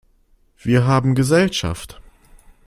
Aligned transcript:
Wir 0.57 0.87
haben 0.87 1.13
Gesellschaft! 1.13 2.01